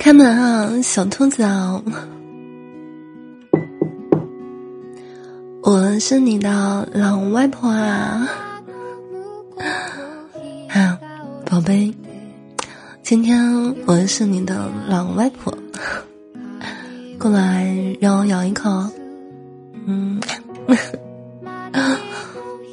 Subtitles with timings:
[0.00, 1.78] 开门啊，小兔子啊！
[5.62, 8.26] 我是你的老外婆啊！
[10.70, 10.98] 啊，
[11.44, 11.94] 宝贝，
[13.02, 15.54] 今天我是你的老外婆，
[17.18, 18.70] 过来让我咬一口。
[19.84, 20.18] 嗯，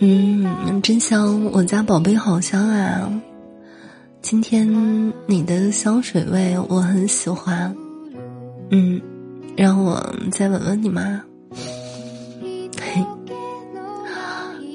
[0.00, 1.44] 嗯，真香！
[1.52, 3.08] 我家宝贝好香啊！
[4.22, 7.74] 今天你的香水味我很喜欢，
[8.70, 9.02] 嗯，
[9.56, 11.20] 让我再吻吻你吗？
[12.80, 13.04] 嘿，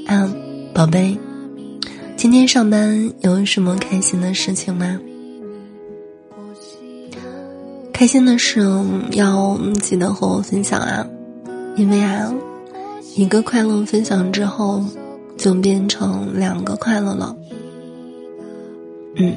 [0.05, 0.29] 啊，
[0.73, 1.17] 宝贝，
[2.17, 4.99] 今天上班有什么开心的事情吗？
[7.93, 8.59] 开心的事
[9.13, 11.07] 要记得和我分享啊，
[11.77, 12.31] 因为啊，
[13.15, 14.83] 一个快乐分享之后，
[15.37, 17.33] 就变成两个快乐了。
[19.19, 19.35] 嗯，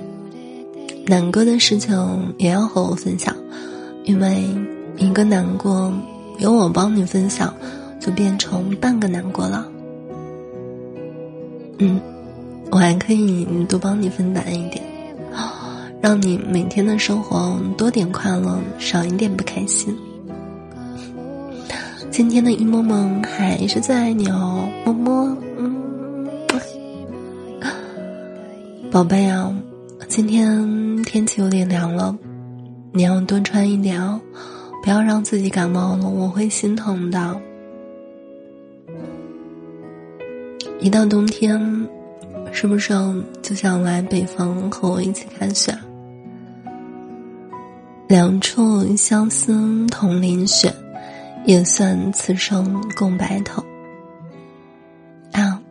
[1.06, 3.34] 难过的事情也要和我分享，
[4.04, 4.44] 因为
[4.96, 5.92] 一个难过
[6.38, 7.54] 由我帮你分享，
[7.98, 9.66] 就变成半个难过了。
[11.78, 11.98] 嗯，
[12.70, 14.84] 我还可以多帮你分担一点，
[16.02, 19.96] 让你每天的生活多点快乐，少一点不开心。
[22.10, 26.28] 今天的一梦梦还是最爱你哦，么么，嗯，
[28.90, 29.50] 宝贝啊。
[30.10, 32.18] 今天天气有点凉了，
[32.92, 34.20] 你要多穿一点哦，
[34.82, 37.40] 不要让自己感冒了，我会心疼的。
[40.80, 41.88] 一到冬天，
[42.50, 42.92] 是不是
[43.40, 45.72] 就想来北方和我一起看雪？
[48.08, 50.74] 两处相思同淋雪，
[51.44, 53.62] 也算此生共白头。
[55.30, 55.62] 啊，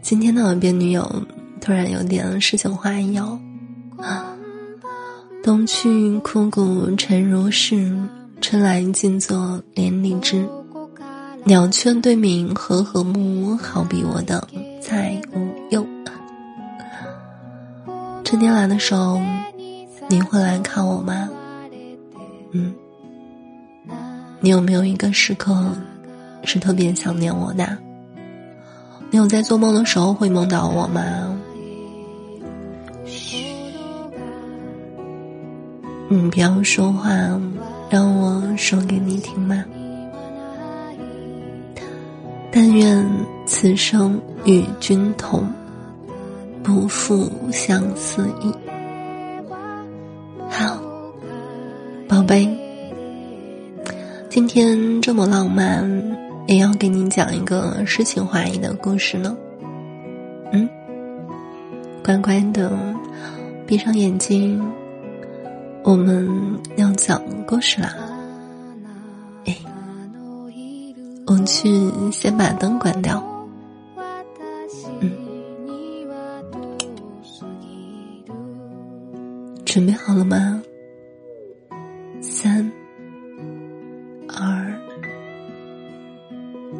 [0.00, 1.04] 今天的我变女友
[1.60, 3.36] 突然有点诗情画意哦。
[3.98, 4.36] 啊，
[5.42, 7.92] 冬去枯骨沉如石，
[8.40, 10.46] 春来静坐连理枝。
[11.44, 14.46] 鸟雀对鸣和和睦，好比我的
[14.80, 15.86] 再无忧。
[18.24, 19.20] 春天来的时候，
[20.08, 21.28] 你会来看我吗？
[22.52, 22.74] 嗯，
[24.40, 25.70] 你有没有一个时刻
[26.44, 27.76] 是特别想念我的？
[29.10, 31.38] 你有在做梦的时候会梦到我吗？
[36.08, 37.10] 你不要说话，
[37.88, 39.64] 让我说给你听吗？
[42.52, 43.04] 但愿
[43.46, 45.44] 此生与君同，
[46.62, 48.52] 不负相思意。
[50.48, 50.78] 好，
[52.06, 52.48] 宝贝，
[54.28, 55.84] 今天这么浪漫，
[56.46, 59.36] 也要给你讲一个诗情画意的故事呢。
[60.52, 60.68] 嗯，
[62.04, 62.70] 乖乖的，
[63.66, 64.62] 闭上眼睛。
[65.84, 66.26] 我们
[66.78, 67.94] 要讲故事啦！
[69.44, 69.54] 哎，
[71.26, 71.68] 我去
[72.10, 73.22] 先把灯关掉。
[75.00, 75.12] 嗯，
[79.66, 80.62] 准备好了吗？
[82.22, 82.72] 三、
[84.26, 84.74] 二、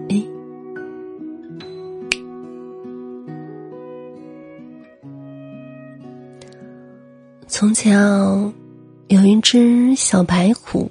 [0.08, 0.26] 一。
[7.46, 8.50] 从前啊。
[9.08, 10.90] 有一只小白虎，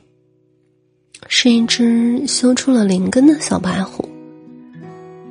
[1.28, 4.08] 是一只修出了灵根的小白虎，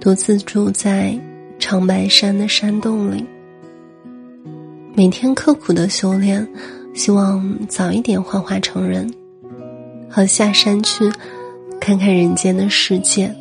[0.00, 1.16] 独自住在
[1.60, 3.24] 长白山的山洞里，
[4.94, 6.46] 每天刻苦的修炼，
[6.92, 9.08] 希望早一点幻化成人，
[10.10, 11.08] 好下山去
[11.80, 13.32] 看看人间的世界。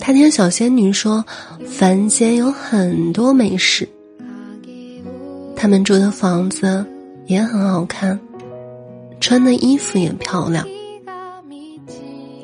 [0.00, 1.24] 他听小仙女说，
[1.64, 3.88] 凡间有很多美食，
[5.54, 6.84] 他们住的房子。
[7.30, 8.18] 也很好看，
[9.20, 10.66] 穿的衣服也漂亮。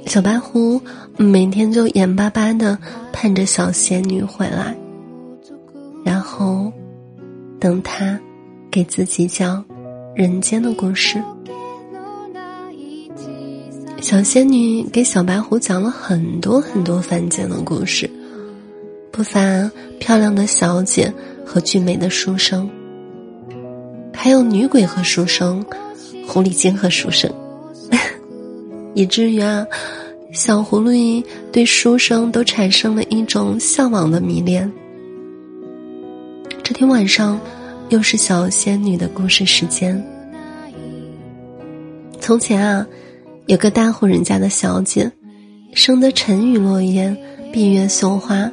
[0.06, 0.80] 小白狐
[1.16, 2.78] 每天就眼巴巴的
[3.12, 4.76] 盼着小仙女回来，
[6.04, 6.72] 然后
[7.58, 8.16] 等她
[8.70, 9.64] 给自己讲
[10.14, 11.20] 人间的故事。
[14.00, 18.08] 小仙女给小白狐讲了很多很多凡间的故事，
[19.10, 19.68] 不乏
[19.98, 21.12] 漂亮的小姐
[21.44, 22.70] 和俊美的书生。
[24.26, 25.64] 还有女鬼和书生，
[26.26, 27.32] 狐狸精和书生，
[28.92, 29.64] 以至于啊，
[30.32, 34.68] 小狐狸对书生都产生了一种向往的迷恋。
[36.64, 37.38] 这天晚上，
[37.88, 40.04] 又是小仙女的故事时间。
[42.18, 42.84] 从前啊，
[43.46, 45.08] 有个大户人家的小姐，
[45.72, 47.16] 生得沉鱼落雁，
[47.52, 48.50] 闭月羞花。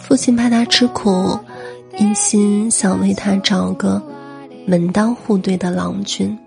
[0.00, 1.36] 父亲怕她吃苦，
[1.98, 4.00] 一心想为她找个。
[4.66, 6.38] 门当户对的郎君，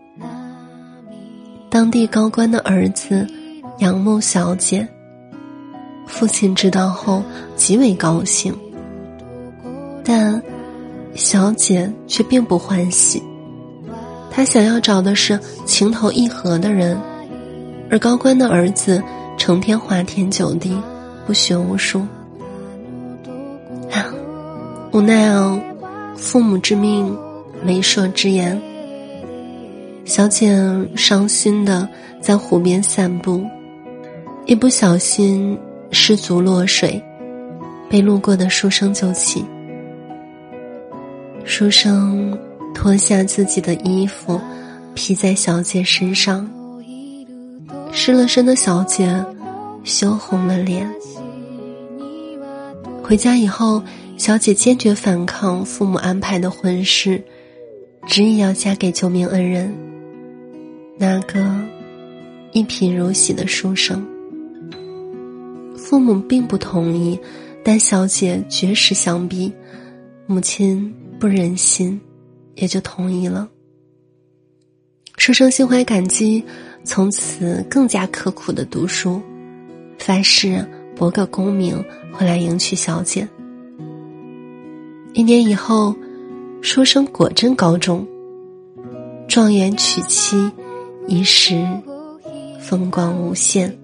[1.69, 3.27] 当地高官的儿子
[3.79, 4.87] 仰慕小姐。
[6.07, 7.21] 父亲知道后
[7.55, 8.57] 极为高兴，
[10.03, 10.41] 但
[11.13, 13.21] 小姐却并不欢喜。
[14.31, 16.97] 她想要找的是情投意合的人，
[17.91, 19.03] 而高官的儿子
[19.37, 20.75] 成天花天酒地，
[21.25, 21.99] 不学无术。
[23.91, 24.07] 啊，
[24.93, 25.59] 无奈哦，
[26.15, 27.15] 父母之命，
[27.67, 28.57] 媒妁之言。
[30.05, 30.57] 小姐
[30.95, 31.85] 伤心的
[32.21, 33.43] 在湖边散步，
[34.45, 35.59] 一不小心。
[35.89, 37.01] 失足落水，
[37.89, 39.45] 被路过的书生救起。
[41.45, 42.37] 书生
[42.75, 44.37] 脱下自己的衣服，
[44.93, 46.45] 披在小姐身上。
[47.93, 49.09] 湿了身的小姐
[49.85, 50.85] 羞红了脸。
[53.01, 53.81] 回家以后，
[54.17, 57.23] 小姐坚决反抗父母安排的婚事，
[58.07, 59.71] 执意要嫁给救命恩人——
[60.97, 61.45] 那个
[62.53, 64.03] 一贫如洗的书生。
[65.75, 67.19] 父母并不同意，
[67.63, 69.51] 但小姐绝食相逼，
[70.25, 71.99] 母亲不忍心，
[72.55, 73.47] 也就同意了。
[75.17, 76.41] 书生心怀感激，
[76.85, 79.21] 从此更加刻苦的读书，
[79.99, 80.65] 发誓
[80.95, 83.27] 博个功名回来迎娶小姐。
[85.13, 85.93] 一年以后，
[86.61, 88.05] 书生果真高中，
[89.27, 90.51] 状元娶妻，
[91.07, 91.65] 一时
[92.59, 93.75] 风光无限。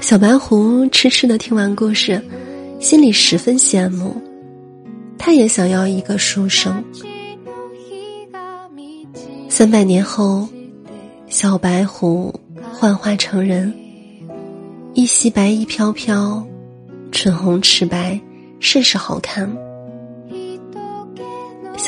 [0.00, 2.22] 小白狐痴痴的听完故事，
[2.80, 4.14] 心里十分羡慕，
[5.16, 6.82] 他也想要一个书生。
[9.48, 10.46] 三百年后，
[11.28, 12.32] 小白狐
[12.72, 13.72] 幻化成人，
[14.94, 16.46] 一袭白衣飘飘，
[17.10, 18.20] 唇红齿白，
[18.60, 19.50] 甚是好看。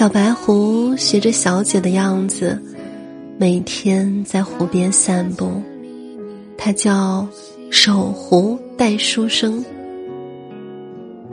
[0.00, 2.58] 小白狐学着小姐的样子，
[3.36, 5.62] 每天在湖边散步，
[6.56, 7.28] 它叫。
[7.70, 9.62] 守湖待书生，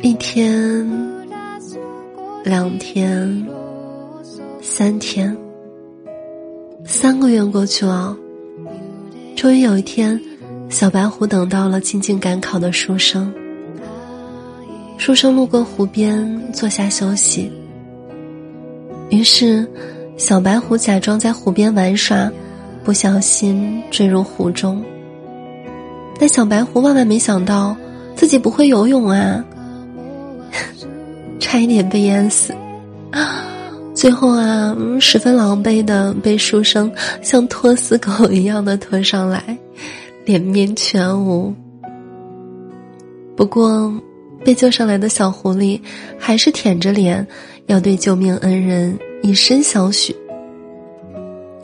[0.01, 0.85] 一天、
[2.43, 3.47] 两天、
[4.61, 5.35] 三天，
[6.83, 8.15] 三个月过去了。
[9.37, 10.19] 终于有一天，
[10.69, 13.33] 小白狐等到了进京赶考的书生。
[14.97, 17.49] 书生路过湖边，坐下休息。
[19.09, 19.65] 于是，
[20.17, 22.29] 小白狐假装在湖边玩耍，
[22.83, 24.83] 不小心坠入湖中。
[26.19, 27.75] 但小白狐万万没想到，
[28.15, 29.43] 自己不会游泳啊，
[31.39, 32.53] 差一点被淹死。
[33.93, 39.57] 最后啊，十分狼狈的被书生像拖死狗一样的拖上来，
[40.25, 41.53] 脸面全无。
[43.35, 43.91] 不过，
[44.43, 45.79] 被救上来的小狐狸
[46.19, 47.25] 还是舔着脸，
[47.67, 50.15] 要对救命恩人以身相许。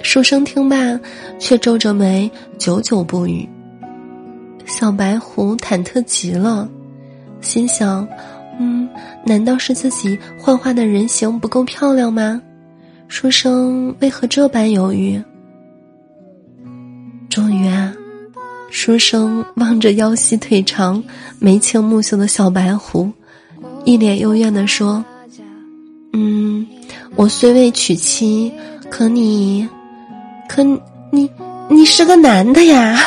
[0.01, 0.99] 书生听罢，
[1.39, 3.47] 却皱着眉，久久不语。
[4.65, 6.69] 小白狐忐忑极了，
[7.41, 8.07] 心想
[8.59, 8.87] ：“嗯，
[9.25, 12.41] 难道是自己幻化的人形不够漂亮吗？
[13.07, 15.21] 书生为何这般犹豫？”
[17.29, 17.93] 终于啊，
[18.69, 21.01] 书生望着腰细腿长、
[21.39, 23.09] 眉清目秀的小白狐，
[23.85, 25.03] 一脸幽怨的说
[26.13, 26.65] ：“嗯，
[27.15, 28.53] 我虽未娶妻，
[28.89, 29.67] 可你，
[30.47, 30.63] 可
[31.09, 31.29] 你，
[31.69, 32.95] 你是个男的呀。”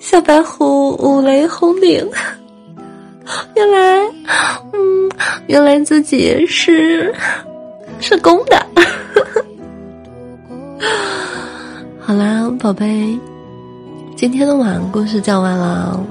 [0.00, 2.04] 小白狐五雷轰顶，
[3.54, 4.04] 原来，
[4.72, 5.08] 嗯，
[5.46, 7.14] 原来自己是
[8.00, 8.66] 是公的。
[12.00, 13.16] 好啦，宝贝，
[14.16, 16.02] 今天的晚安故事讲完了，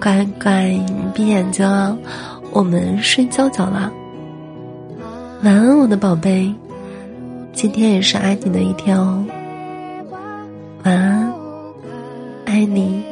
[0.00, 1.64] 乖乖你闭眼睛，
[2.52, 3.90] 我们睡觉觉啦。
[5.42, 6.54] 晚安，我的宝贝，
[7.52, 9.24] 今天也是爱你的一天哦。
[10.84, 11.32] 晚安，
[12.44, 13.11] 爱你。